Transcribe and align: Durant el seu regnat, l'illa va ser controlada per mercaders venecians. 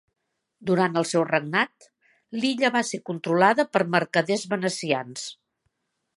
Durant 0.69 0.95
el 1.01 1.05
seu 1.09 1.25
regnat, 1.27 1.85
l'illa 2.39 2.73
va 2.77 2.83
ser 2.93 3.01
controlada 3.11 3.67
per 3.77 3.85
mercaders 3.99 4.49
venecians. 4.57 5.29